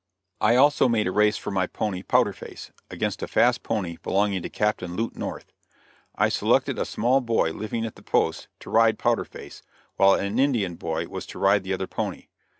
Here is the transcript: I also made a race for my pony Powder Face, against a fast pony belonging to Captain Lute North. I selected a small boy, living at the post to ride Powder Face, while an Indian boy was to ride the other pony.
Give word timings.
I 0.39 0.55
also 0.55 0.89
made 0.89 1.05
a 1.05 1.11
race 1.11 1.37
for 1.37 1.51
my 1.51 1.67
pony 1.67 2.01
Powder 2.01 2.33
Face, 2.33 2.71
against 2.89 3.21
a 3.21 3.27
fast 3.27 3.61
pony 3.61 3.97
belonging 4.01 4.41
to 4.41 4.49
Captain 4.49 4.95
Lute 4.95 5.15
North. 5.15 5.53
I 6.15 6.27
selected 6.27 6.79
a 6.79 6.85
small 6.85 7.21
boy, 7.21 7.51
living 7.53 7.85
at 7.85 7.93
the 7.95 8.01
post 8.01 8.47
to 8.61 8.71
ride 8.71 8.97
Powder 8.97 9.25
Face, 9.25 9.61
while 9.97 10.13
an 10.15 10.39
Indian 10.39 10.73
boy 10.73 11.05
was 11.07 11.27
to 11.27 11.37
ride 11.37 11.61
the 11.61 11.71
other 11.75 11.85
pony. 11.85 12.29